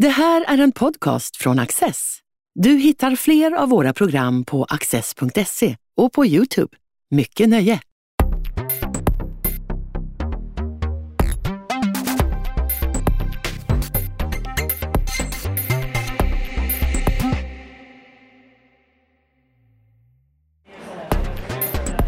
[0.00, 2.18] Det här är en podcast från Access.
[2.54, 6.76] Du hittar fler av våra program på access.se och på Youtube.
[7.10, 7.80] Mycket nöje!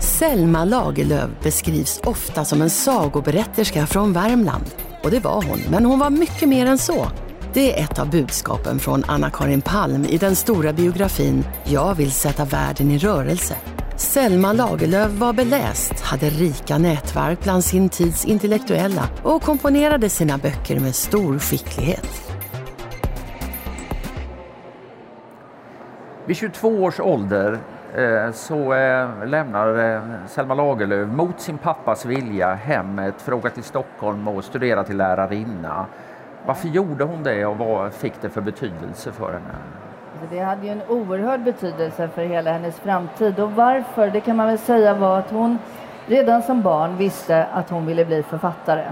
[0.01, 4.65] Selma Lagerlöf beskrivs ofta som en sagoberätterska från Värmland.
[5.03, 7.07] Och det var hon, men hon var mycket mer än så.
[7.55, 12.45] Det är ett av budskapen från Anna-Karin Palm i den stora biografin Jag vill sätta
[12.45, 13.57] världen i rörelse.
[13.97, 20.81] Selma Lagerlöf var beläst, hade rika nätverk bland sin tids intellektuella och komponerade sina böcker
[20.81, 22.33] med stor skicklighet.
[26.27, 27.59] Vid 22 års ålder
[27.97, 33.51] eh, så eh, lämnar eh, Selma Lagerlöf mot sin pappas vilja hemmet för att åka
[33.51, 35.87] till Stockholm och studera till lärarinna.
[36.47, 39.55] Varför gjorde hon det och vad fick det för betydelse för henne?
[40.13, 43.41] Alltså, det hade ju en oerhörd betydelse för hela hennes framtid.
[43.41, 44.11] Och varför?
[44.11, 45.59] Det kan man väl säga var att hon
[46.07, 48.85] redan som barn visste att hon ville bli författare.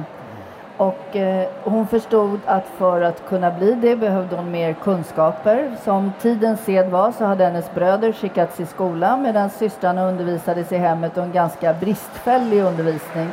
[0.76, 5.70] Och eh, hon förstod att för att kunna bli det behövde hon mer kunskaper.
[5.84, 10.76] Som tidens sed var så hade hennes bröder skickats i skolan medan systrarna undervisades i
[10.76, 13.28] hemmet och en ganska bristfällig undervisning.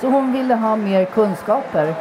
[0.00, 1.94] Så hon ville ha mer kunskaper.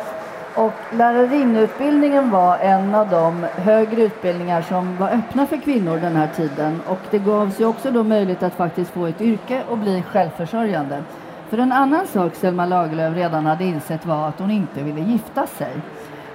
[0.56, 6.28] Och lärarinneutbildningen var en av de högre utbildningar som var öppna för kvinnor den här
[6.36, 6.82] tiden.
[6.88, 11.04] Och det gavs ju också då möjlighet att faktiskt få ett yrke och bli självförsörjande.
[11.50, 15.48] För en annan sak Selma Lagerlöf redan hade insett var att hon inte ville gifta
[15.48, 15.72] sig.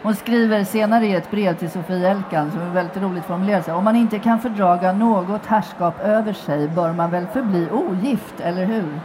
[0.02, 3.84] Hon skriver senare i ett brev till Sofie Elkan, som är väldigt roligt formulerat, om
[3.84, 9.00] man inte kan fördraga något härskap över sig bör man väl förbli ogift, eller hur?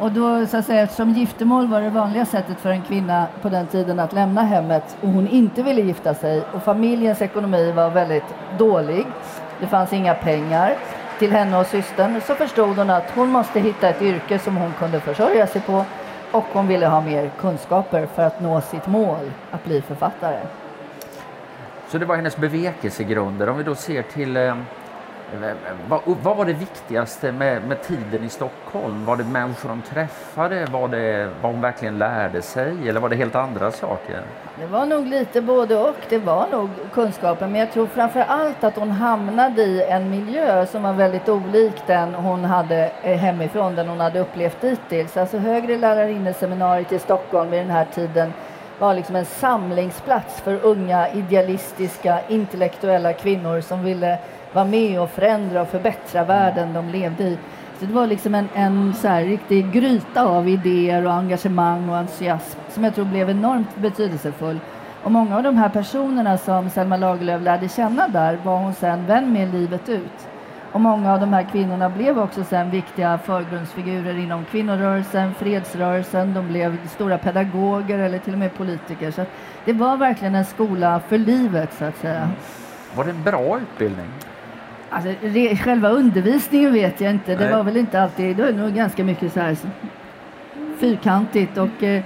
[0.00, 3.48] Och då, så att säga, eftersom giftermål var det vanliga sättet för en kvinna på
[3.48, 4.96] den tiden att lämna hemmet.
[5.00, 6.42] Och hon inte ville gifta sig.
[6.52, 9.06] Och familjens ekonomi var väldigt dålig,
[9.60, 10.76] det fanns inga pengar
[11.18, 14.72] till henne och systern, så förstod hon att hon måste hitta ett yrke som hon
[14.78, 15.84] kunde försörja sig på.
[16.32, 20.38] Och hon ville ha mer kunskaper för att nå sitt mål, att bli författare.
[21.88, 23.48] Så det var hennes bevekelsegrunder.
[23.48, 24.54] Om vi då ser till eh,
[25.32, 25.54] Eh, eh,
[25.88, 29.04] vad, vad, var det viktigaste med, med, tiden i Stockholm?
[29.04, 30.66] Var det människor hon träffade?
[30.66, 32.88] Var det vad hon verkligen lärde sig?
[32.88, 34.20] Eller var det helt andra saker?
[34.58, 35.96] Det var nog lite både och.
[36.08, 37.52] Det var nog kunskapen.
[37.52, 41.82] Men jag tror framför allt att hon hamnade i en miljö som var väldigt olik
[41.86, 45.16] den hon hade eh, hemifrån, den hon hade upplevt dittills.
[45.16, 48.32] Alltså högre lärarinneseminariet i Stockholm vid den här tiden
[48.78, 54.18] var liksom en samlingsplats för unga idealistiska intellektuella kvinnor som ville
[54.52, 57.38] vara med och förändra och förbättra världen de levde i.
[57.78, 61.96] Så det var liksom en, en så här riktig gryta av idéer och engagemang och
[61.96, 64.58] entusiasm som jag tror blev enormt betydelsefull.
[65.02, 69.06] Och många av de här personerna som Selma Lagerlöf lärde känna där var hon sen
[69.06, 70.28] vän med livet ut.
[70.72, 76.48] Och många av de här kvinnorna blev också sen viktiga förgrundsfigurer inom kvinnorörelsen, fredsrörelsen, de
[76.48, 79.10] blev stora pedagoger eller till och med politiker.
[79.10, 79.24] Så
[79.64, 82.16] det var verkligen en skola för livet så att säga.
[82.16, 82.30] Mm.
[82.94, 84.06] Var det en bra utbildning?
[84.90, 87.34] Alltså, re, själva undervisningen vet jag inte.
[87.34, 87.54] Det Nej.
[87.54, 89.56] var väl inte alltid, det var nog ganska mycket så här
[90.78, 92.02] fyrkantigt och eh,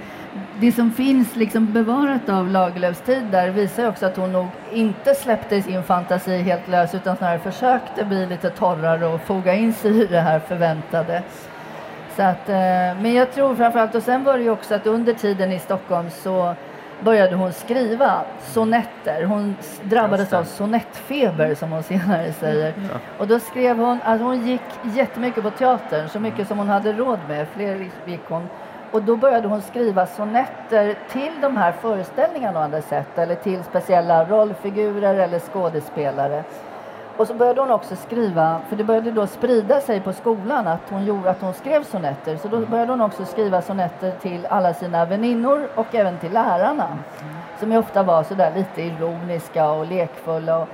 [0.59, 5.15] det som finns liksom bevarat av Lagerlöfs tid där visar också att hon nog inte
[5.15, 10.01] släppte sin fantasi helt lös utan snarare försökte bli lite torrare och foga in sig
[10.01, 11.23] i det här förväntade.
[12.15, 12.55] Så att, eh,
[13.01, 16.09] men jag tror framförallt, och sen var det ju också att under tiden i Stockholm
[16.09, 16.55] så
[17.01, 19.23] började hon skriva sonetter.
[19.23, 22.73] Hon drabbades av sonettfeber som hon senare säger.
[22.77, 22.99] Ja.
[23.17, 26.93] Och då skrev hon, alltså hon gick jättemycket på teatern, så mycket som hon hade
[26.93, 28.49] råd med, fler gick hon.
[28.91, 33.63] Och då började hon skriva sonetter till de här föreställningarna hon hade sett eller till
[33.63, 36.43] speciella rollfigurer eller skådespelare.
[37.17, 40.89] Och så började hon också skriva, för det började då sprida sig på skolan att
[40.89, 42.37] hon, gjorde, att hon skrev sonetter.
[42.37, 42.69] Så då mm.
[42.69, 46.97] började hon också skriva sonetter till alla sina väninnor och även till lärarna.
[47.59, 50.57] Som ju ofta var sådär lite ironiska och lekfulla.
[50.57, 50.67] Och,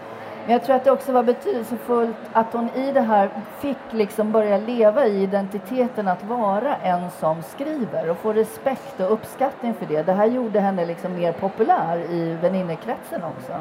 [0.46, 3.30] men jag tror att det också var betydelsefullt att hon i det här
[3.60, 9.14] fick liksom börja leva i identiteten att vara en som skriver och få respekt och
[9.14, 10.02] uppskattning för det.
[10.04, 13.54] Det här gjorde henne liksom mer populär i väninnekretsen också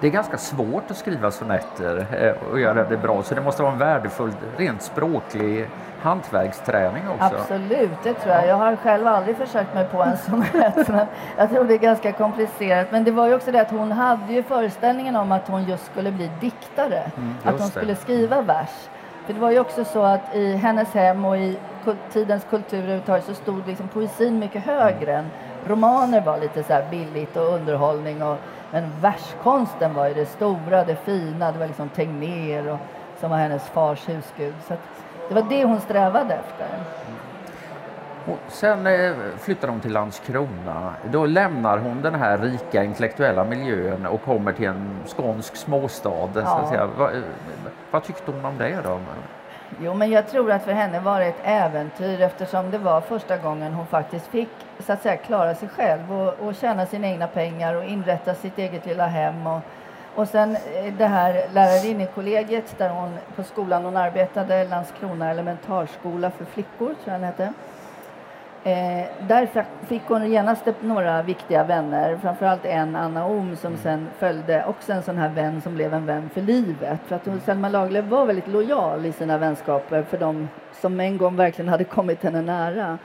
[0.00, 3.62] det är ganska svårt att skriva sonetter eh, och göra det bra så det måste
[3.62, 5.68] vara en värdefull rent språklig
[6.02, 7.36] hantverksträning också.
[7.36, 8.46] Absolut, det tror jag.
[8.46, 11.06] Jag har själv aldrig försökt mig på en sonett men
[11.36, 12.92] jag tror det är ganska komplicerat.
[12.92, 15.86] Men det var ju också det att hon hade ju föreställningen om att hon just
[15.86, 17.10] skulle bli diktare.
[17.16, 18.88] Mm, att hon skulle skriva vers.
[19.26, 21.58] För det var ju också så att i hennes hem och i
[22.12, 25.30] tidens kultur överhuvudtaget så stod liksom poesin mycket högre än
[25.66, 28.36] romaner var lite så billigt och underhållning och
[28.70, 32.78] men verskonsten var ju det stora, det fina, det var liksom Tegnér och
[33.20, 34.54] som var hennes fars husgud.
[34.68, 34.74] Så
[35.28, 36.66] det var det hon strävade efter.
[38.26, 40.94] Och sen eh, flyttar hon till Landskrona.
[41.04, 46.28] Då lämnar hon den här rika intellektuella miljön och kommer till en skånsk småstad.
[46.34, 46.44] Ja.
[46.44, 46.88] Så att säga.
[46.98, 47.22] Vad, eh,
[47.90, 49.00] vad tyckte hon om det då?
[49.80, 53.36] Jo, men jag tror att för henne var det ett äventyr eftersom det var första
[53.36, 54.48] gången hon faktiskt fick
[54.86, 58.58] så att säga klara sig själv och, och tjäna sina egna pengar och inrätta sitt
[58.58, 59.46] eget lilla hem.
[59.46, 59.60] Och,
[60.14, 66.44] och sen eh, det här lärarinnekollegiet där hon på skolan hon arbetade, Landskrona elementarskola för
[66.44, 67.52] flickor tror jag den hette.
[68.64, 73.82] Eh, där fick hon genast några viktiga vänner, framförallt en, Anna Ohm, som mm.
[73.82, 77.00] sen följde, också en sån här vän som blev en vän för livet.
[77.06, 80.48] För att hon, Selma Lagerlöf var väldigt lojal i sina vänskaper för de
[80.80, 82.98] som en gång verkligen hade kommit henne nära.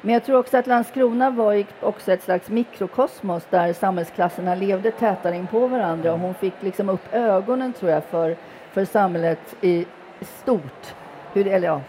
[0.00, 5.36] Men jag tror också att Landskrona var också ett slags mikrokosmos där samhällsklasserna levde tätare
[5.36, 8.36] in på varandra och hon fick liksom upp ögonen tror jag för,
[8.72, 9.86] för samhället i
[10.20, 10.94] stort.
[11.32, 11.80] Hur, eller ja,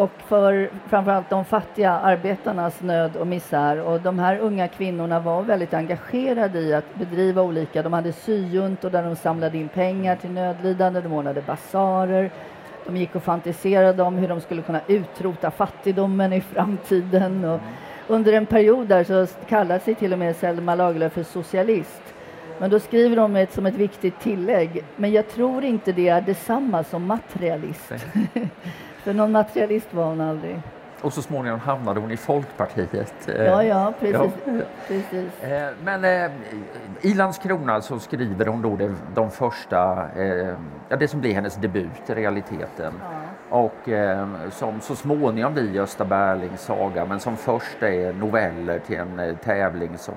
[0.00, 3.80] och för framförallt de fattiga arbetarnas nöd och misär.
[3.80, 8.90] Och de här unga kvinnorna var väldigt engagerade i att bedriva olika, de hade syjuntor
[8.90, 12.30] där de samlade in pengar till nödlidande, de ordnade basarer,
[12.86, 17.44] de gick och fantiserade om hur de skulle kunna utrota fattigdomen i framtiden.
[17.44, 17.60] Och
[18.08, 22.02] under en period där så kallade sig till och med Selma Lagerlöf för socialist.
[22.60, 26.20] Men då skriver de ett, som ett viktigt tillägg, men jag tror inte det är
[26.20, 27.92] detsamma som materialist.
[29.02, 30.60] För någon materialist var hon aldrig.
[31.00, 33.14] Och så småningom hamnade hon i Folkpartiet.
[33.26, 34.32] Ja, ja, precis.
[34.44, 34.52] Ja.
[34.88, 35.42] precis.
[35.42, 36.30] Eh, men eh,
[37.00, 40.54] i Landskrona så skriver hon då det, de första, eh,
[40.88, 42.94] ja, det som blir hennes debut i realiteten.
[43.00, 43.29] Ja.
[43.50, 43.88] Och
[44.50, 49.98] som så småningom blir Gösta Berlings saga, men som först är noveller till en tävling
[49.98, 50.14] som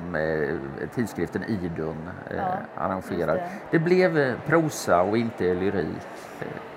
[0.96, 3.36] tidskriften Idun ja, arrangerar.
[3.36, 3.50] Det.
[3.72, 6.02] det blev prosa och inte lyrik.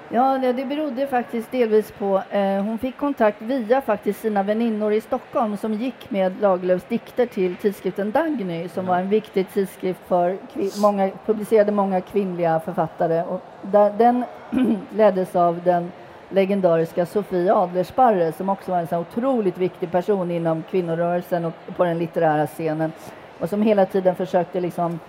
[0.09, 2.23] Ja, det, berodde faktiskt delvis på...
[2.31, 7.27] Eh, hon fick kontakt via faktiskt sina väninnor i Stockholm som gick med Lagerlöfs dikter
[7.27, 10.37] till tidskriften Dagny som var en viktig tidskrift för
[10.81, 13.23] många, publicerade många kvinnliga författare.
[13.23, 14.25] Och där, den
[14.91, 15.93] leddes av den
[16.29, 21.85] legendariska Sofie Adlersparre som också var en så otroligt viktig person inom kvinnorörelsen och på
[21.85, 22.93] den litterära scenen
[23.39, 25.01] och som hela tiden försökte liksom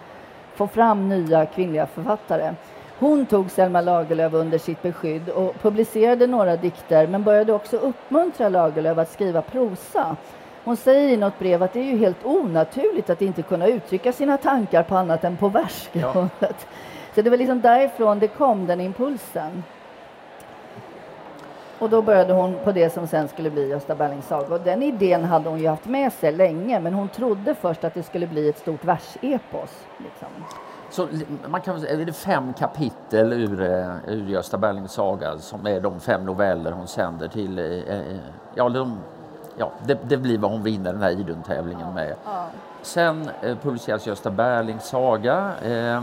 [0.55, 2.53] få fram nya kvinnliga författare.
[2.99, 8.49] Hon tog Selma Lagerlöf under sitt beskydd och publicerade några dikter men började också uppmuntra
[8.49, 10.15] Lagerlöf att skriva prosa.
[10.63, 14.13] Hon säger i något brev att det är ju helt onaturligt att inte kunna uttrycka
[14.13, 15.89] sina tankar på annat än på vers.
[15.91, 16.29] Ja.
[17.15, 19.63] Så det var liksom därifrån det kom, den impulsen.
[21.79, 24.55] Och då började hon på det som sen skulle bli Gösta Berlings saga.
[24.55, 27.93] Och den idén hade hon ju haft med sig länge, men hon trodde först att
[27.93, 29.85] det skulle bli ett stort versepos.
[29.97, 30.27] Liksom.
[30.89, 31.07] Så
[31.47, 35.99] man kan är det fem kapitel ur, eh, ur Gösta Berlings saga som är de
[35.99, 37.59] fem noveller hon sänder till...
[37.59, 38.17] Eh, eh,
[38.55, 38.99] ja, de,
[39.57, 42.15] ja det, det, blir vad hon vinner den här Idun-tävlingen med.
[42.25, 42.45] Ja.
[42.81, 46.01] Sen eh, publiceras Gösta Berlings saga eh,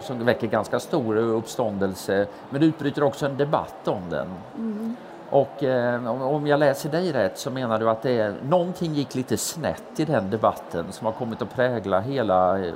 [0.00, 4.28] som väcker ganska stor uppståndelse men det utbryter också en debatt om den.
[4.56, 4.96] Mm.
[5.30, 9.14] Och eh, om jag läser dig rätt så menar du att det är, någonting gick
[9.14, 12.74] lite snett i den debatten som har kommit att prägla hela eh,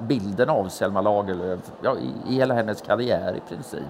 [0.00, 3.80] bilden av Selma Lagerlöf, ja, i, i hela hennes karriär i princip.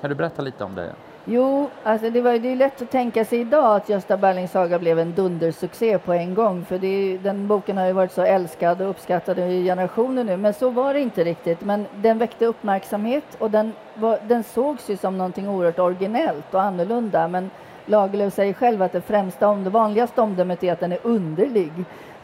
[0.00, 0.92] Kan du berätta lite om det?
[1.24, 4.78] Jo, alltså det, var, det är lätt att tänka sig idag att Gösta Berlings saga
[4.78, 6.64] blev en dundersuccé på en gång.
[6.64, 10.36] För det, den boken har ju varit så älskad och uppskattad i generationer nu.
[10.36, 11.60] Men så var det inte riktigt.
[11.60, 16.62] Men den väckte uppmärksamhet och den, var, den sågs ju som någonting oerhört originellt och
[16.62, 17.28] annorlunda.
[17.28, 17.50] Men
[17.86, 21.72] Lagerlöf säger själv att det främsta om det vanligaste omdömet är att den är underlig.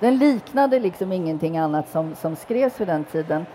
[0.01, 3.47] Den liknade liksom ingenting annat som, som skrevs för den tiden.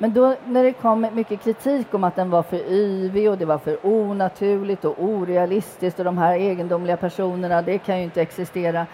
[0.00, 3.44] Men då när det kom mycket kritik om att den var för yvig och det
[3.44, 8.86] var för onaturligt och orealistiskt och de här egendomliga personerna, det kan ju inte existera.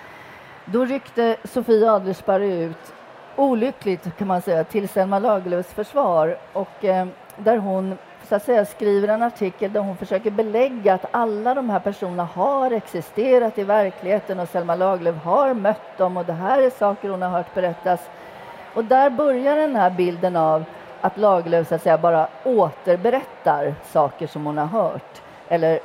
[0.64, 2.94] Då ryckte Sofie Adlersparre ut,
[3.36, 7.06] olyckligt kan man säga, till Selma Lagerlöfs försvar och eh,
[7.36, 11.70] där hon så att säga, skriver en artikel där hon försöker belägga att alla de
[11.70, 16.62] här personerna har existerat i verkligheten och Selma Lagerlöf har mött dem och det här
[16.62, 18.00] är saker hon har hört berättas.
[18.74, 20.64] Och där börjar den här bilden av
[21.04, 25.80] att Lagerlöf så att säga bara återberättar saker som hon har hört eller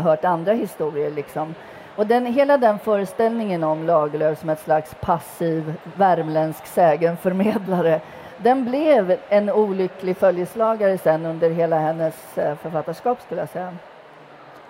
[0.00, 1.10] hört andra historier.
[1.10, 1.54] Liksom.
[1.96, 8.00] Och den, hela den föreställningen om Lagerlöf som ett slags passiv värmländsk sägenförmedlare
[8.36, 13.72] den blev en olycklig följeslagare sen under hela hennes eh, författarskap skulle jag säga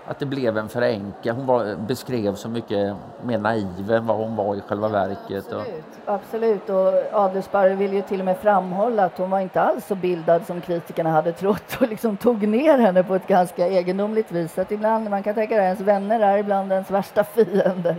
[0.06, 1.36] att det blev en för enkel.
[1.36, 5.44] Hon var, beskrevs så mycket mer naiv än vad hon var i själva verket.
[5.52, 6.70] Absolut, absolut.
[6.70, 10.46] och Adelsparre vill ju till och med framhålla att hon var inte alls så bildad
[10.46, 14.54] som kritikerna hade trott och liksom tog ner henne på ett ganska egendomligt vis.
[14.54, 17.96] Så att ibland, man kan tänka att ens vänner är ibland ens värsta fiender.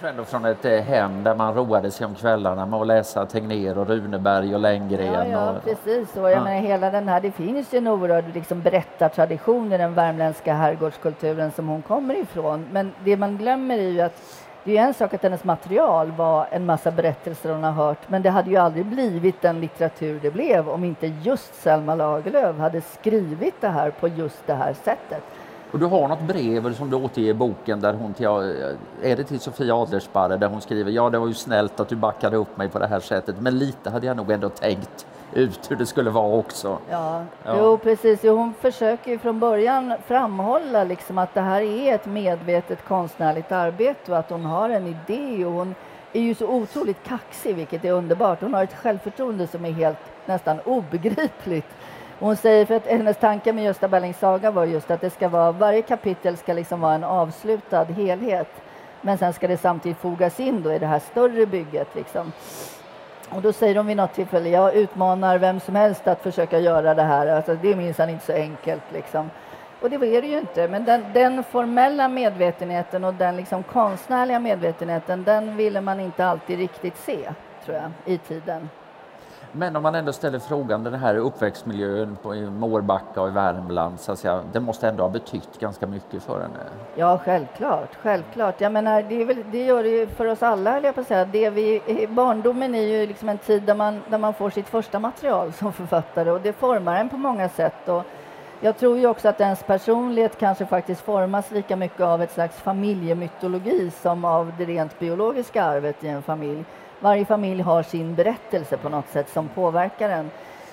[0.00, 2.86] Då kom hon från ett eh, hem där man roade sig om kvällarna med att
[2.86, 5.06] läsa Tegnér och Runeberg och Lenngren.
[5.06, 6.16] Ja, ja och, precis.
[6.16, 6.44] Och jag ja.
[6.44, 11.47] menar, hela den här, det finns ju en oerhörd liksom, berättartradition i den värmländska herrgårdskulturen
[11.50, 12.66] som hon kommer ifrån.
[12.72, 16.46] Men det man glömmer är ju att det är en sak att hennes material var
[16.50, 20.30] en massa berättelser hon har hört, men det hade ju aldrig blivit den litteratur det
[20.30, 25.22] blev om inte just Selma Lagerlöf hade skrivit det här på just det här sättet.
[25.70, 28.26] Och du har något brev som du återger i boken där hon till,
[29.02, 31.96] är det till Sofia Adlersparre där hon skriver ja det var ju snällt att du
[31.96, 35.70] backade upp mig på det här sättet men lite hade jag nog ändå tänkt ut
[35.70, 36.78] hur det skulle vara också.
[36.90, 37.56] Ja, ja.
[37.58, 38.20] Jo, precis.
[38.22, 43.52] Jo, hon försöker ju från början framhålla liksom att det här är ett medvetet konstnärligt
[43.52, 45.74] arbete och att hon har en idé och hon
[46.12, 48.40] är ju så otroligt kaxig, vilket är underbart.
[48.40, 51.66] Hon har ett självförtroende som är helt nästan obegripligt.
[52.18, 55.28] Hon säger för att hennes tanke med Gösta Berlings saga var just att det ska
[55.28, 58.48] vara, varje kapitel ska liksom vara en avslutad helhet.
[59.00, 61.94] Men sen ska det samtidigt fogas in då i det här större bygget.
[61.94, 62.32] Liksom.
[63.30, 66.94] Och då säger de vid något tillfälle, jag utmanar vem som helst att försöka göra
[66.94, 67.26] det här.
[67.26, 68.82] Alltså, det är minsann inte så enkelt.
[68.92, 69.30] Liksom.
[69.80, 70.68] Och det är det ju inte.
[70.68, 76.58] Men den, den formella medvetenheten och den liksom konstnärliga medvetenheten, den ville man inte alltid
[76.58, 77.28] riktigt se,
[77.64, 78.68] tror jag, i tiden.
[79.52, 84.00] Men om man ändå ställer frågan, den här uppväxtmiljön på, i Mårbacka och i Värmland,
[84.00, 86.58] så att säga, det måste ändå ha betytt ganska mycket för henne?
[86.94, 87.94] Ja, självklart.
[88.02, 88.60] självklart.
[88.60, 91.24] Jag menar, det, väl, det gör det ju för oss alla, jag på säga.
[91.24, 94.98] Det vi, barndomen är ju liksom en tid där man, där man får sitt första
[94.98, 97.88] material som författare och det formar en på många sätt.
[97.88, 98.02] Och
[98.60, 102.56] jag tror ju också att ens personlighet kanske faktiskt formas lika mycket av ett slags
[102.56, 106.64] familjemytologi som av det rent biologiska arvet i en familj
[107.00, 110.30] varje familj har sin berättelse på något sätt som påverkar en.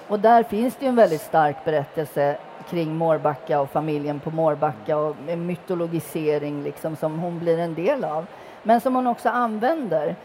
[0.07, 2.37] Och där finns det en väldigt stark berättelse
[2.69, 8.03] kring Mårbacka och familjen på Mårbacka och en mytologisering liksom som hon blir en del
[8.03, 8.25] av.
[8.63, 10.15] Men som hon också använder.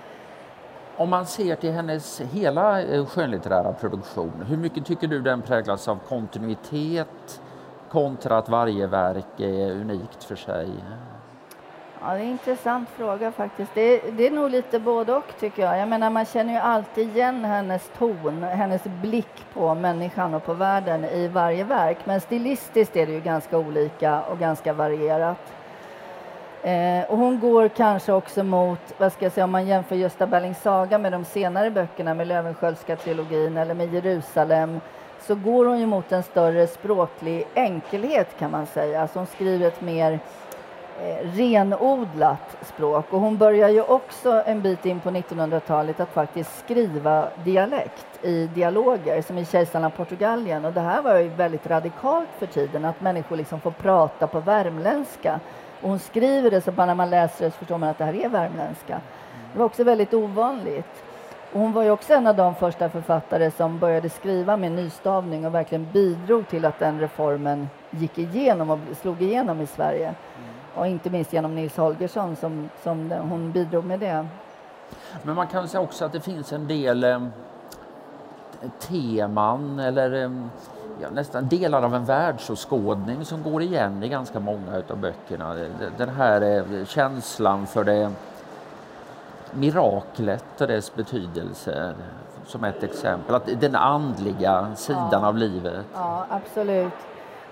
[0.96, 5.88] Om man ser till hennes hela eh, skönlitterära produktion, hur mycket tycker du den präglas
[5.88, 7.40] av kontinuitet
[7.90, 10.68] kontra att varje verk är unikt för sig?
[12.02, 13.70] Ja, det är en intressant fråga faktiskt.
[13.74, 15.78] Det är, det är nog lite både och tycker jag.
[15.78, 20.54] Jag menar, man känner ju alltid igen hennes ton, hennes blick på människan och på
[20.54, 21.98] världen i varje verk.
[22.04, 25.52] Men stilistiskt är det ju ganska olika och ganska varierat.
[26.62, 30.26] Eh, och hon går kanske också mot, vad ska jag säga, om man jämför Gösta
[30.26, 34.80] Berlings saga med de senare böckerna med Löwenskiöldska trilogin eller med Jerusalem
[35.20, 39.02] så går hon ju mot en större språklig enkelhet kan man säga.
[39.02, 40.20] Alltså hon skriver ett mer
[41.02, 43.12] eh, renodlat språk.
[43.12, 48.46] Och hon börjar ju också en bit in på 1900-talet att faktiskt skriva dialekt i
[48.46, 50.64] dialoger, som i Kejsarna av Portugalien.
[50.64, 54.40] Och det här var ju väldigt radikalt för tiden, att människor liksom får prata på
[54.40, 55.40] värmländska.
[55.80, 58.04] Och hon skriver det så bara när man läser det så förstår man att det
[58.04, 59.00] här är värmländska.
[59.52, 61.04] Det var också väldigt ovanligt.
[61.52, 65.54] Hon var ju också en av de första författare som började skriva med nystavning och
[65.54, 70.14] verkligen bidrog till att den reformen gick igenom och slog igenom i Sverige
[70.74, 74.26] och inte minst genom Nils Holgersson som, som hon bidrog med det.
[75.22, 77.20] Men man kan säga också att det finns en del eh,
[78.78, 80.30] teman eller eh,
[81.00, 85.56] ja, nästan delar av en världsåskådning som går igen i ganska många av böckerna.
[85.96, 88.10] Den här eh, känslan för det
[89.54, 91.94] miraklet och dess betydelse
[92.46, 93.34] som ett exempel.
[93.34, 95.26] Att den andliga sidan ja.
[95.26, 95.86] av livet.
[95.94, 96.92] Ja, absolut.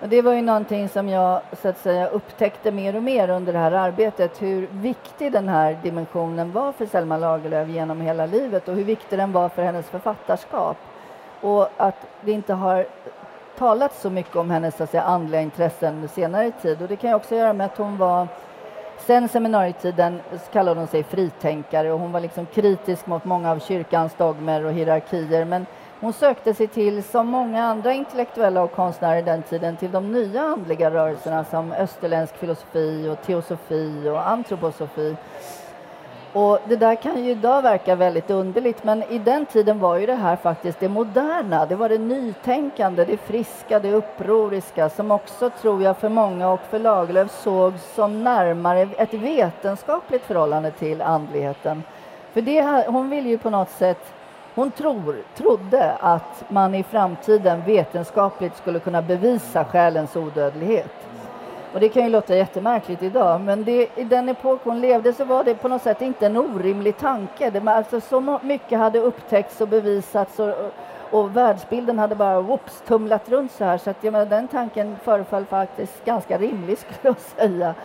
[0.01, 3.53] Och det var ju någonting som jag så att säga, upptäckte mer och mer under
[3.53, 8.67] det här arbetet, hur viktig den här dimensionen var för Selma Lagerlöf genom hela livet
[8.67, 10.77] och hur viktig den var för hennes författarskap.
[11.41, 12.85] Och att det inte har
[13.57, 16.81] talats så mycket om hennes så att säga, andliga intressen senare tid.
[16.81, 18.27] Och det kan ju också göra med att hon var
[19.05, 24.13] Sen seminarietiden kallade hon sig fritänkare och hon var liksom kritisk mot många av kyrkans
[24.17, 25.45] dogmer och hierarkier.
[25.45, 25.65] Men
[25.99, 30.41] hon sökte sig till, som många andra intellektuella och konstnärer den tiden, till de nya
[30.41, 35.15] andliga rörelserna som österländsk filosofi och teosofi och antroposofi.
[36.33, 40.05] Och det där kan ju idag verka väldigt underligt, men i den tiden var ju
[40.05, 41.65] det här faktiskt det moderna.
[41.65, 46.59] Det var det nytänkande, det friska, det upproriska som också, tror jag, för många och
[46.69, 51.83] för Lagerlöf sågs som närmare ett vetenskapligt förhållande till andligheten.
[52.33, 54.13] För det, hon vill ju på något sätt
[54.55, 60.91] hon tror, trodde att man i framtiden vetenskapligt skulle kunna bevisa själens odödlighet.
[61.73, 65.25] Och det kan ju låta jättemärkligt idag, men det, i den epok hon levde så
[65.25, 67.49] var det på något sätt inte en orimlig tanke.
[67.49, 70.53] Det, alltså, så mycket hade upptäckts och bevisats och,
[71.11, 74.95] och världsbilden hade bara whoops, tumlat runt så här så att jag menar, den tanken
[75.03, 77.75] föreföll faktiskt ganska rimlig skulle jag säga.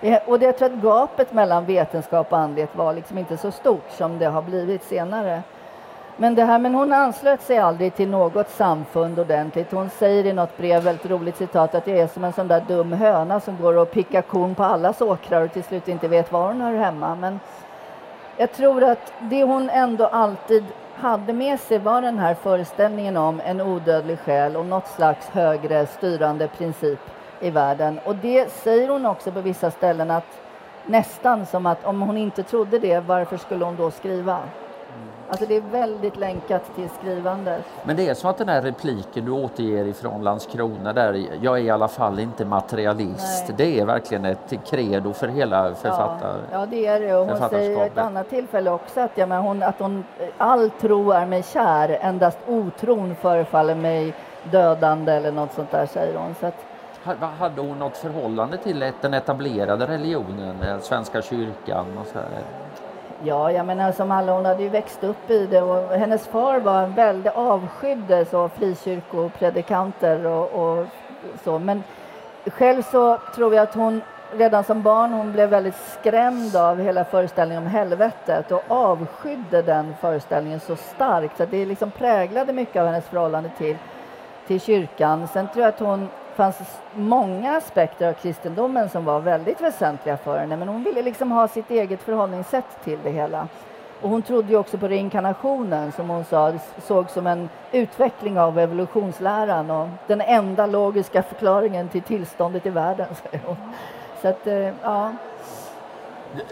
[0.00, 3.50] Eh, och det, jag tror att gapet mellan vetenskap och andlighet var liksom inte så
[3.50, 5.42] stort som det har blivit senare.
[6.22, 9.72] Men, det här, men hon anslöt sig aldrig till något samfund ordentligt.
[9.72, 12.64] Hon säger i något brev, väldigt roligt citat, att jag är som en sån där
[12.68, 16.32] dum höna som går och pickar korn på allas åkrar och till slut inte vet
[16.32, 17.14] var hon hör hemma.
[17.14, 17.40] Men
[18.36, 20.64] jag tror att det hon ändå alltid
[20.94, 25.86] hade med sig var den här föreställningen om en odödlig själ och något slags högre
[25.86, 27.00] styrande princip
[27.40, 28.00] i världen.
[28.04, 30.40] Och det säger hon också på vissa ställen att
[30.86, 34.38] nästan som att om hon inte trodde det, varför skulle hon då skriva?
[35.28, 37.64] Alltså det är väldigt länkat till skrivandet.
[37.84, 41.62] Men det är som att den här repliken du återger ifrån Landskrona där, jag är
[41.62, 43.44] i alla fall inte materialist.
[43.48, 43.54] Nej.
[43.56, 46.38] Det är verkligen ett credo för hela författar...
[46.50, 47.14] Ja, ja det är det.
[47.14, 50.04] Och hon säger ett annat tillfälle också att, ja, men hon, att hon,
[50.38, 56.18] all tro är mig kär, endast otron förefaller mig dödande eller något sånt där säger
[56.18, 56.34] hon.
[56.40, 56.54] Så att,
[57.38, 62.26] hade hon något förhållande till den etablerade religionen, Svenska kyrkan och så här?
[63.24, 66.26] Ja, jag menar som alla, alltså, hon hade ju växt upp i det och hennes
[66.26, 70.86] far var en väldigt avskydde så frikyrkopredikanter och, och
[71.44, 71.58] så.
[71.58, 71.82] Men
[72.46, 74.02] själv så tror jag att hon
[74.32, 79.94] redan som barn hon blev väldigt skrämd av hela föreställningen om helvetet och avskydde den
[80.00, 83.76] föreställningen så starkt så det liksom präglade mycket av hennes förhållande till,
[84.46, 85.28] till kyrkan.
[85.28, 86.56] Sen tror jag att hon fanns
[86.94, 91.48] många aspekter av kristendomen som var väldigt väsentliga för henne men hon ville liksom ha
[91.48, 93.48] sitt eget förhållningssätt till det hela.
[94.02, 96.52] Och hon trodde ju också på reinkarnationen som hon sa,
[96.86, 103.06] såg som en utveckling av evolutionsläran och den enda logiska förklaringen till tillståndet i världen,
[103.22, 103.56] säger hon.
[104.22, 105.12] Så att, eh, ja.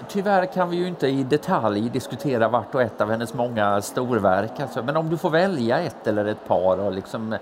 [0.09, 4.61] Tyvärr kan vi ju inte i detalj diskutera vart och ett av hennes många storverk.
[4.61, 7.37] Alltså, men om du får välja ett eller ett par och liksom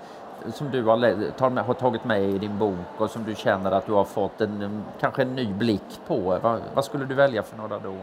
[0.53, 3.91] som du har, har, tagit med i din bok och som du känner att du
[3.91, 6.39] har fått en, kanske en ny blick på?
[6.41, 7.95] Vad, vad skulle du välja för några då?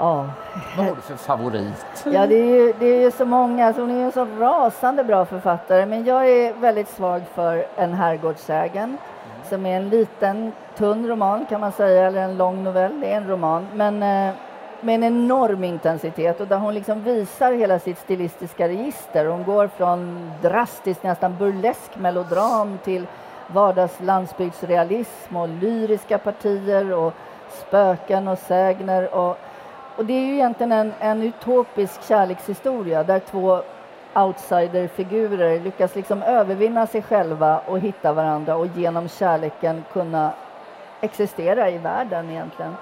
[0.00, 0.26] Ja.
[0.76, 2.04] Vad har du för favorit?
[2.04, 3.66] Ja, det är ju, det är ju så många.
[3.66, 5.86] Alltså hon är ju en så rasande bra författare.
[5.86, 8.98] Men jag är väldigt svag för En herrgårdsägen mm.
[9.48, 13.00] som är en liten, tunn roman kan man säga, eller en lång novell.
[13.00, 13.66] Det är en roman.
[13.74, 14.34] Men eh,
[14.82, 19.26] med en enorm intensitet och där hon liksom visar hela sitt stilistiska register.
[19.26, 23.06] Hon går från drastiskt, nästan burlesk melodram till
[23.46, 27.12] vardags landsbygdsrealism och lyriska partier och
[27.50, 29.14] spöken och sägner.
[29.14, 29.38] Och,
[29.96, 33.62] och det är ju egentligen en, en utopisk kärlekshistoria där två
[34.14, 40.32] outsiderfigurer lyckas liksom övervinna sig själva och hitta varandra och genom kärleken kunna
[41.00, 42.74] existera i världen egentligen.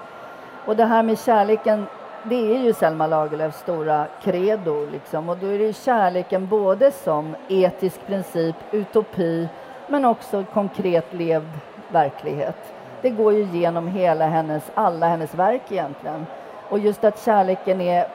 [0.65, 1.85] Och det här med kärleken,
[2.23, 4.85] det är ju Selma Lagerlöfs stora credo.
[4.91, 5.29] Liksom.
[5.29, 9.47] Och då är det kärleken både som etisk princip, utopi,
[9.87, 11.49] men också konkret levd
[11.91, 12.57] verklighet.
[13.01, 16.25] Det går ju genom hela hennes, alla hennes verk egentligen.
[16.69, 18.07] Och just att kärleken är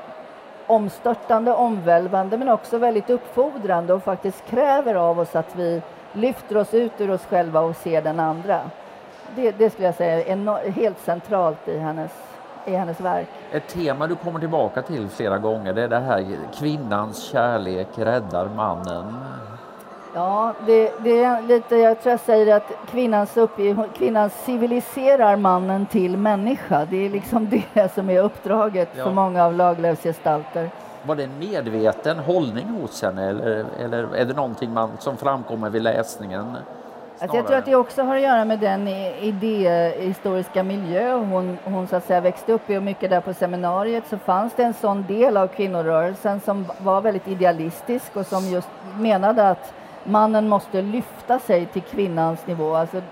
[0.66, 6.74] omstörtande, omvälvande men också väldigt uppfordrande och faktiskt kräver av oss att vi lyfter oss
[6.74, 8.60] ut ur oss själva och ser den andra.
[9.36, 12.33] Det, det skulle jag säga är helt centralt i hennes
[12.64, 13.28] i hennes verk.
[13.52, 18.48] Ett tema du kommer tillbaka till flera gånger det är det här kvinnans kärlek räddar
[18.56, 19.14] mannen.
[20.14, 25.86] Ja, det, det är lite, jag tror jag säger att kvinnans, uppgift, kvinnan civiliserar mannen
[25.86, 26.86] till människa.
[26.90, 29.04] Det är liksom det som är uppdraget ja.
[29.04, 30.70] för många av Lagerlöfs gestalter.
[31.06, 35.70] Var det en medveten hållning hos henne eller, eller är det någonting man, som framkommer
[35.70, 36.56] vid läsningen?
[37.18, 41.86] Alltså jag tror att det också har att göra med den idéhistoriska miljö hon, hon
[41.86, 44.74] så att säga växte upp i och mycket där på seminariet så fanns det en
[44.74, 49.74] sån del av kvinnorörelsen som var väldigt idealistisk och som just menade att
[50.04, 52.74] mannen måste lyfta sig till kvinnans nivå.
[52.74, 53.02] Alltså,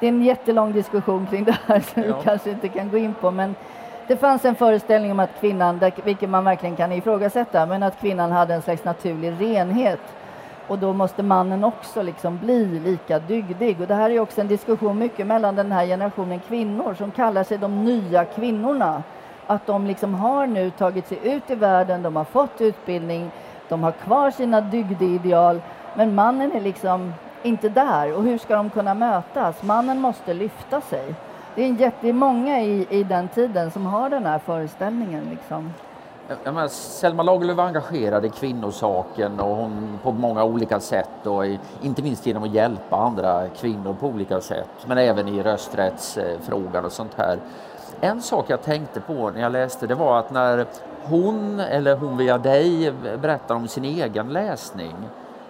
[0.00, 2.16] det är en jättelång diskussion kring det här som ja.
[2.16, 3.54] vi kanske inte kan gå in på men
[4.06, 8.32] det fanns en föreställning om att kvinnan, vilket man verkligen kan ifrågasätta, men att kvinnan
[8.32, 10.00] hade en slags naturlig renhet
[10.68, 13.80] och då måste mannen också liksom bli lika dygdig.
[13.80, 17.44] Och det här är också en diskussion mycket mellan den här generationen kvinnor som kallar
[17.44, 19.02] sig de nya kvinnorna.
[19.46, 23.30] Att de liksom har nu tagit sig ut i världen, de har fått utbildning,
[23.68, 25.60] de har kvar sina dygdeideal,
[25.94, 28.14] men mannen är liksom inte där.
[28.14, 29.62] Och hur ska de kunna mötas?
[29.62, 31.14] Mannen måste lyfta sig.
[31.54, 35.24] Det är, jätte, många i, i den tiden som har den här föreställningen.
[35.30, 35.72] Liksom.
[36.28, 41.44] Jag menar, Selma Lagerlöf var engagerad i kvinnosaken och hon på många olika sätt och
[41.82, 46.92] inte minst genom att hjälpa andra kvinnor på olika sätt men även i rösträttsfrågan och
[46.92, 47.38] sånt här.
[48.00, 50.66] En sak jag tänkte på när jag läste det var att när
[51.02, 54.94] hon eller hon via dig berättar om sin egen läsning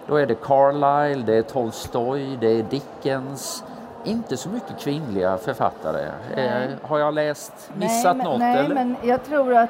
[0.07, 3.63] då är det Carlyle, det är Tolstoj, det är Dickens
[4.03, 6.05] inte så mycket kvinnliga författare.
[6.35, 8.39] Eh, har jag läst, missat nej, men, något?
[8.39, 8.75] Nej, eller?
[8.75, 9.69] men jag tror att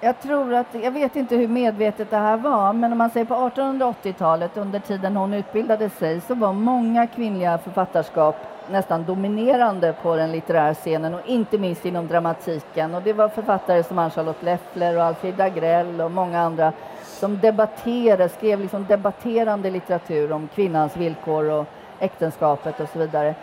[0.00, 3.26] jag tror att, jag vet inte hur medvetet det här var, men om man säger
[3.26, 8.36] på 1880-talet, under tiden hon utbildade sig, så var många kvinnliga författarskap
[8.70, 12.94] nästan dominerande på den litterära scenen och inte minst inom dramatiken.
[12.94, 16.72] Och det var författare som Ann-Charlotte Leffler och Alfred Agrell och många andra
[17.04, 21.66] som debatterade, skrev liksom debatterande litteratur om kvinnans villkor och
[22.00, 23.34] äktenskapet och så vidare.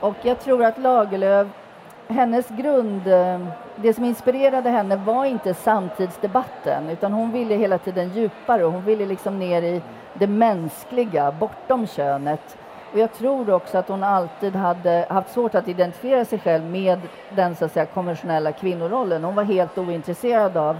[0.00, 1.48] Och jag tror att Lagerlöf,
[2.08, 3.40] hennes grund, eh,
[3.76, 9.06] det som inspirerade henne var inte samtidsdebatten utan hon ville hela tiden djupare hon ville
[9.06, 9.82] liksom ner i
[10.14, 12.56] det mänskliga, bortom könet.
[12.92, 17.00] Och jag tror också att hon alltid hade haft svårt att identifiera sig själv med
[17.30, 19.24] den så att säga, konventionella kvinnorollen.
[19.24, 20.76] Hon var helt ointresserad av,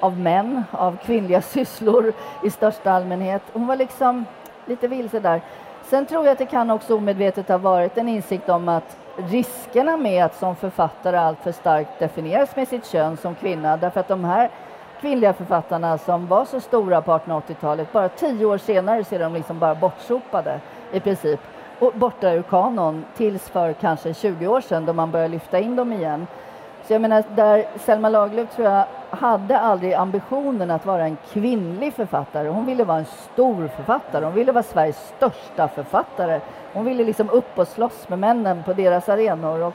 [0.00, 2.12] av män, av kvinnliga sysslor
[2.44, 3.42] i största allmänhet.
[3.52, 4.24] Hon var liksom
[4.66, 5.40] lite vilse där.
[5.84, 9.96] Sen tror jag att det kan också omedvetet ha varit en insikt om att riskerna
[9.96, 14.24] med att som författare alltför starkt definieras med sitt kön som kvinna, därför att de
[14.24, 14.50] här
[15.00, 19.34] kvinnliga författarna som var så stora på 1880-talet, bara tio år senare så är de
[19.34, 20.60] liksom bara bortsopade
[20.92, 21.40] i princip
[21.78, 25.76] och borta ur kanon tills för kanske 20 år sedan då man började lyfta in
[25.76, 26.26] dem igen.
[26.86, 31.94] Så jag menar, där Selma Lagerlöf tror jag hade aldrig ambitionen att vara en kvinnlig
[31.94, 32.48] författare.
[32.48, 34.24] Hon ville vara en stor författare.
[34.24, 36.40] Hon ville vara Sveriges största författare.
[36.72, 39.62] Hon ville liksom upp och slåss med männen på deras arenor.
[39.62, 39.74] Och,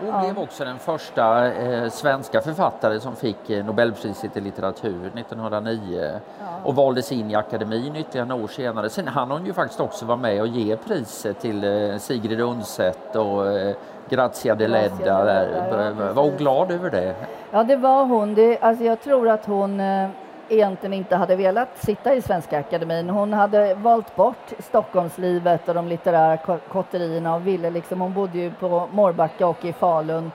[0.00, 0.20] hon ja.
[0.20, 6.46] blev också den första eh, svenska författare som fick eh, Nobelpriset i litteratur 1909 ja.
[6.64, 8.90] och valdes in i akademin ytterligare några år senare.
[8.90, 13.16] Sen hann hon ju faktiskt också vara med och ge priset till eh, Sigrid Undset
[13.16, 13.76] och eh,
[14.08, 15.24] Grazia Deledda.
[15.24, 16.12] Där.
[16.12, 17.14] Var hon glad över det?
[17.50, 18.34] Ja, det var hon.
[18.34, 20.08] Det, alltså jag tror att hon eh,
[20.50, 23.10] egentligen inte hade velat sitta i Svenska Akademin.
[23.10, 28.50] Hon hade valt bort Stockholmslivet och de litterära kotterierna och ville liksom, hon bodde ju
[28.50, 30.32] på Mårbacka och i Falun.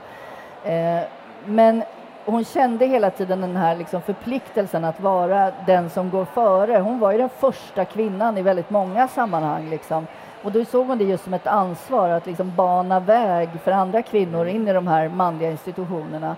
[0.64, 1.00] Eh,
[1.44, 1.82] men
[2.24, 6.78] hon kände hela tiden den här liksom förpliktelsen att vara den som går före.
[6.78, 9.70] Hon var ju den första kvinnan i väldigt många sammanhang.
[9.70, 10.06] Liksom.
[10.42, 14.02] Och då såg hon det just som ett ansvar att liksom bana väg för andra
[14.02, 16.36] kvinnor in i de här manliga institutionerna.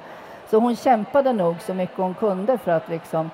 [0.51, 3.31] Så hon kämpade nog så mycket hon kunde för att liksom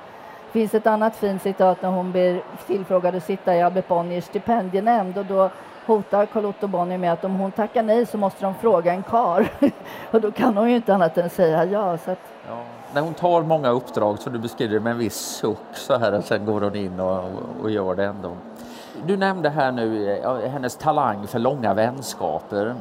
[0.54, 5.18] finns ett annat fint citat när hon blir tillfrågad att sitta i Abbe Bonniers stipendienämnd
[5.18, 5.50] och då
[5.86, 9.48] hotar Carl-Otto Bonnier med att om hon tackar nej så måste de fråga en kar.
[10.10, 11.98] och då kan hon ju inte annat än säga ja.
[11.98, 12.18] Så att...
[12.48, 12.62] ja.
[12.94, 16.12] När hon tar många uppdrag, så du beskriver det med en viss suck så här,
[16.14, 17.24] och sen går hon in och,
[17.62, 18.32] och gör det ändå.
[19.06, 22.74] Du nämnde här nu hennes talang för långa vänskaper.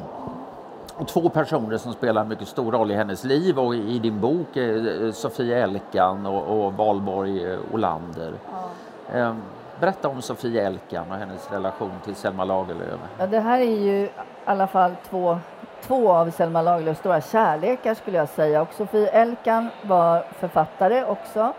[0.96, 4.20] Och två personer som spelar en mycket stor roll i hennes liv och i din
[4.20, 8.32] bok, eh, Sofie Elkan och, och Valborg eh, Olander.
[8.52, 9.18] Ja.
[9.18, 9.42] Ehm,
[9.80, 13.00] berätta om Sofie Elkan och hennes relation till Selma Lagerlöf.
[13.18, 14.10] Ja, det här är ju i
[14.44, 15.38] alla fall två,
[15.82, 18.62] två av Selma Lagerlöfs stora kärlekar skulle jag säga.
[18.62, 21.52] Och Sofie Elkan var författare också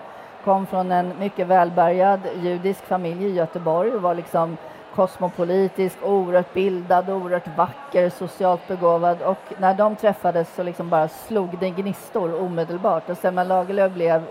[0.44, 4.58] kom från en mycket välbärgad judisk familj i Göteborg och var liksom
[4.96, 11.58] kosmopolitisk, oerhört bildad, oerhört vacker, socialt begåvad och när de träffades så liksom bara slog
[11.60, 14.24] det gnistor omedelbart och Selma Lagerlöf blev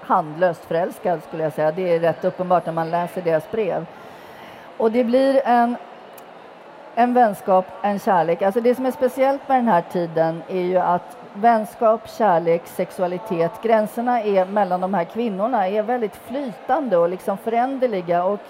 [0.00, 1.72] handlöst förälskad skulle jag säga.
[1.72, 3.86] Det är rätt uppenbart när man läser deras brev.
[4.76, 5.76] Och det blir en,
[6.94, 8.42] en vänskap, en kärlek.
[8.42, 13.52] Alltså det som är speciellt med den här tiden är ju att vänskap, kärlek, sexualitet,
[13.62, 18.40] gränserna är mellan de här kvinnorna är väldigt flytande och liksom föränderliga och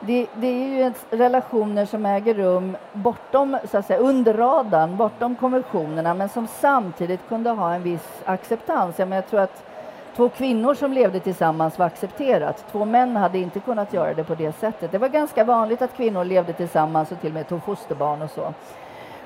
[0.00, 5.36] det, det, är ju relationer som äger rum bortom, så att säga, under radarn, bortom
[5.36, 8.98] konventionerna men som samtidigt kunde ha en viss acceptans.
[8.98, 9.64] Jag, menar, jag tror att
[10.16, 12.64] två kvinnor som levde tillsammans var accepterat.
[12.72, 14.92] Två män hade inte kunnat göra det på det sättet.
[14.92, 18.30] Det var ganska vanligt att kvinnor levde tillsammans och till och med tog fosterbarn och
[18.30, 18.54] så.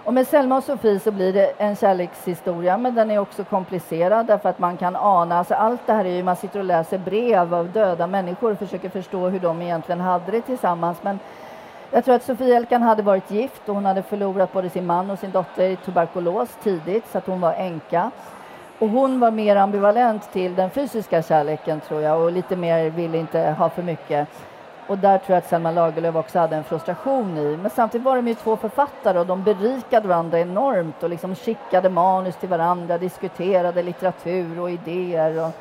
[0.05, 4.27] Och med Selma och Sofie så blir det en kärlekshistoria, men den är också komplicerad
[4.27, 6.99] därför att man kan ana, alltså allt det här är ju, man sitter och läser
[6.99, 10.99] brev av döda människor och försöker förstå hur de egentligen hade det tillsammans.
[11.03, 11.19] Men
[11.91, 15.11] jag tror att Sofie Elkan hade varit gift och hon hade förlorat både sin man
[15.11, 18.11] och sin dotter i tuberkulos tidigt så att hon var änka.
[18.79, 23.19] Och hon var mer ambivalent till den fysiska kärleken tror jag och lite mer ville
[23.19, 24.29] inte ha för mycket.
[24.91, 27.57] Och där tror jag att Selma Lagerlöf också hade en frustration i.
[27.63, 31.89] Men samtidigt var de ju två författare och de berikade varandra enormt och liksom skickade
[31.89, 35.45] manus till varandra, diskuterade litteratur och idéer.
[35.45, 35.53] Och,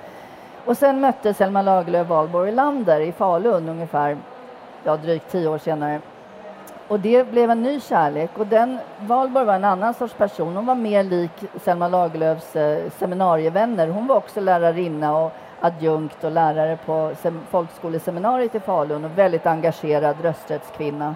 [0.65, 4.17] och sen mötte Selma Lagerlöf Valborg Lander i Falun ungefär,
[4.83, 6.01] ja drygt tio år senare.
[6.87, 10.55] Och det blev en ny kärlek och den, Valborg var en annan sorts person.
[10.55, 13.87] Hon var mer lik Selma Lagerlöfs eh, seminarievänner.
[13.87, 17.11] Hon var också lärarinna och adjunkt och lärare på
[17.49, 21.15] folkskoleseminariet i Falun och väldigt engagerad rösträttskvinna.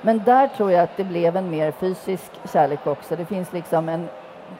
[0.00, 3.16] Men där tror jag att det blev en mer fysisk kärlek också.
[3.16, 4.08] Det finns liksom en,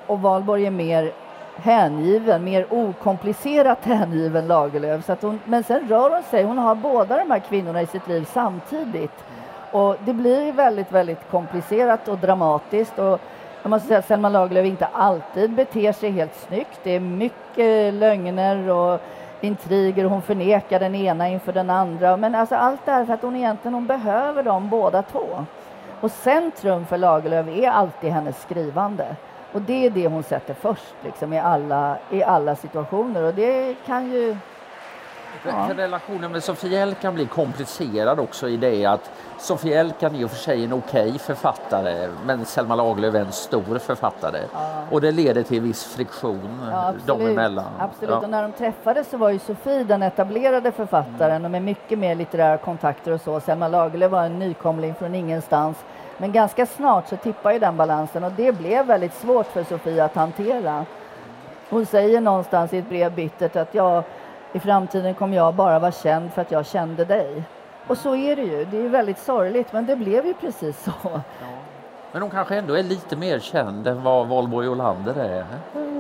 [0.07, 1.13] och Valborg är mer
[1.57, 5.05] hängiven, mer okomplicerat hängiven Lagerlöf.
[5.05, 7.87] Så att hon, men sen rör hon sig, hon har båda de här kvinnorna i
[7.87, 9.25] sitt liv samtidigt.
[9.73, 12.99] Och det blir väldigt, väldigt komplicerat och dramatiskt.
[12.99, 13.21] Och
[13.67, 16.81] jag måste säga att Selma Lagerlöf inte alltid beter sig helt snyggt.
[16.83, 19.01] Det är mycket lögner och
[19.41, 20.05] intriger.
[20.05, 22.17] Hon förnekar den ena inför den andra.
[22.17, 25.45] Men alltså allt det här för att hon egentligen hon behöver dem båda två.
[26.01, 29.17] Och centrum för Lagerlöf är alltid hennes skrivande.
[29.53, 33.23] Och det är det hon sätter först liksom, i, alla, i alla situationer.
[33.23, 34.37] Och det kan ju
[35.45, 35.69] Ja.
[35.77, 40.31] Relationen med Sofie Elkan blir komplicerad också i det att Sofie Elkan är i och
[40.31, 44.39] för sig en okej okay författare men Selma Lagerlöf är en stor författare.
[44.53, 44.83] Ja.
[44.91, 47.73] Och det leder till viss friktion ja, dem emellan.
[47.79, 48.19] Absolut, ja.
[48.19, 52.15] och när de träffades så var ju Sofie den etablerade författaren och med mycket mer
[52.15, 53.41] litterära kontakter och så.
[53.41, 55.85] Selma Lagerlöf var en nykomling från ingenstans.
[56.19, 60.05] Men ganska snart så tippar ju den balansen och det blev väldigt svårt för Sofie
[60.05, 60.85] att hantera.
[61.71, 64.03] Hon säger någonstans i ett brev bittert att jag
[64.53, 67.43] i framtiden kommer jag bara vara känd för att jag kände dig.
[67.87, 68.65] Och så är det ju.
[68.65, 70.93] Det är väldigt sorgligt, men det blev ju precis så.
[71.03, 71.21] Ja.
[72.13, 75.45] Men hon kanske ändå är lite mer känd än vad Valborg Olander är?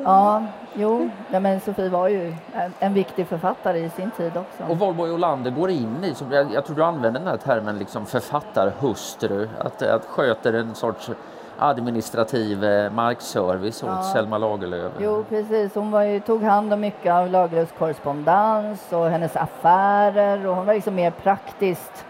[0.05, 0.43] Ja,
[0.75, 4.73] jo, ja, men Sofie var ju en, en, viktig författare i sin tid också.
[4.73, 7.79] Och Valborg Olander går in i, som jag, jag tror du använder den här termen,
[7.79, 11.11] liksom författarhustru, att, att sköter en sorts
[11.59, 14.03] administrativ eh, markservice åt ja.
[14.03, 14.93] Selma Lagerlöf.
[14.99, 15.75] Jo, precis.
[15.75, 20.75] Hon ju, tog hand om mycket av Lagerlöfs korrespondens och hennes affärer och hon var
[20.75, 22.05] liksom mer praktiskt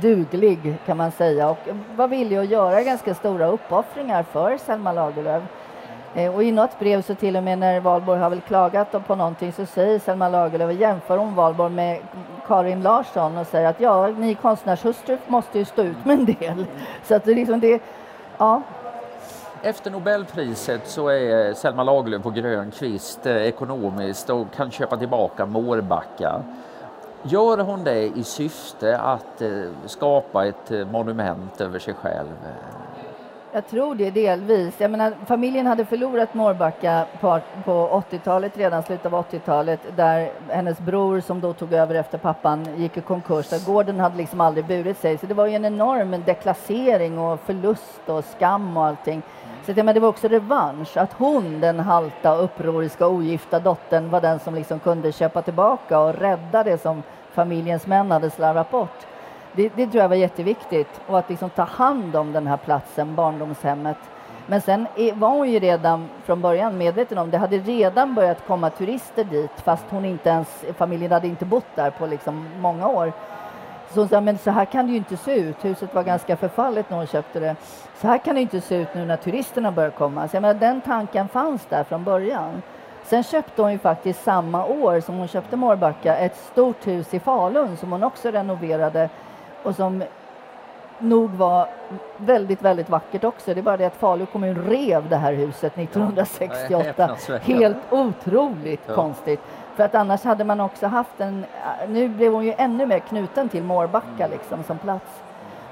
[0.00, 1.58] duglig kan man säga och
[1.96, 5.42] var villig att göra ganska stora uppoffringar för Selma Lagerlöf.
[6.14, 9.14] Eh, och i något brev så till och med när Valborg har väl klagat på
[9.14, 11.98] någonting så säger Selma Lagerlöf, jämför hon Valborg med
[12.46, 16.66] Karin Larsson och säger att ja, ni konstnärshustrur måste ju stå ut med en del.
[17.04, 17.82] Så att det, liksom det,
[18.38, 18.62] ja,
[19.62, 25.46] efter Nobelpriset så är Selma Lagerlöf på grön kvist eh, ekonomiskt och kan köpa tillbaka
[25.46, 26.42] Mårbacka.
[27.22, 29.50] Gör hon det i syfte att eh,
[29.86, 32.34] skapa ett eh, monument över sig själv?
[33.56, 34.80] Jag tror det delvis.
[34.80, 40.78] Jag menar, familjen hade förlorat Mårbacka på, på 80-talet, redan slutet av 80-talet, där hennes
[40.78, 43.48] bror som då tog över efter pappan gick i konkurs.
[43.48, 45.18] Där gården hade liksom aldrig burit sig.
[45.18, 49.22] Så det var ju en enorm deklassering och förlust och skam och allting.
[49.66, 54.20] Så det, men det var också revansch, att hon, den halta, upproriska, ogifta dottern var
[54.20, 59.06] den som liksom kunde köpa tillbaka och rädda det som familjens män hade slarvat bort.
[59.56, 63.14] Det, det tror jag var jätteviktigt och att liksom ta hand om den här platsen,
[63.14, 63.96] barndomshemmet.
[64.46, 68.70] Men sen var hon ju redan från början medveten om det hade redan börjat komma
[68.70, 73.12] turister dit fast hon inte ens, familjen hade inte bott där på liksom många år.
[73.94, 75.64] Så hon sa, men så här kan det ju inte se ut.
[75.64, 77.56] Huset var ganska förfallet när hon köpte det.
[78.00, 80.28] Så här kan det inte se ut nu när turisterna börjar komma.
[80.28, 82.62] Så jag menar, den tanken fanns där från början.
[83.04, 87.20] Sen köpte hon ju faktiskt samma år som hon köpte Mårbacka ett stort hus i
[87.20, 89.08] Falun som hon också renoverade
[89.66, 90.02] och som
[90.98, 91.68] nog var
[92.16, 93.54] väldigt, väldigt vackert också.
[93.54, 97.16] Det är bara det att Falu kommun rev det här huset 1968.
[97.28, 98.94] Ja, Helt otroligt ja.
[98.94, 99.40] konstigt.
[99.76, 101.44] För att annars hade man också haft en...
[101.88, 104.30] Nu blev hon ju ännu mer knuten till Mårbacka mm.
[104.30, 105.22] liksom som plats.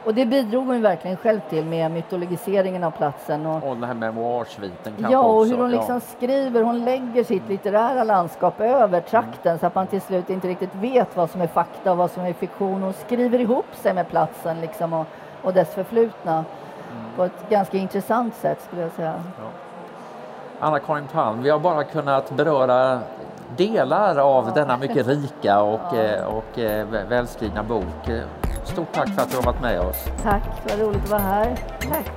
[0.05, 3.47] Och det bidrog hon verkligen själv till med mytologiseringen av platsen.
[3.47, 6.01] Och, och den här memoarsviten kanske Ja, och hur hon liksom ja.
[6.01, 6.62] skriver.
[6.62, 9.59] Hon lägger sitt litterära landskap över trakten mm.
[9.59, 12.25] så att man till slut inte riktigt vet vad som är fakta och vad som
[12.25, 12.83] är fiktion.
[12.83, 15.07] Hon skriver ihop sig med platsen liksom och,
[15.43, 16.45] och dess förflutna mm.
[17.17, 19.14] på ett ganska intressant sätt skulle jag säga.
[19.38, 19.45] Ja.
[20.61, 23.01] Anna-Karin Palm, vi har bara kunnat beröra
[23.57, 28.11] delar av denna mycket rika och, eh, och eh, välskrivna bok.
[28.64, 29.96] Stort tack för att du har varit med oss.
[30.22, 31.57] Tack, vad roligt att vara här.
[31.80, 32.11] Tack.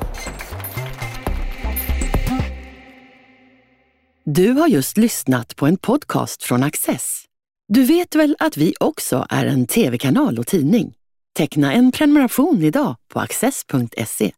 [4.23, 7.23] Du har just lyssnat på en podcast från Access.
[7.67, 10.93] Du vet väl att vi också är en tv-kanal och tidning?
[11.37, 14.31] Teckna en prenumeration idag på access.se.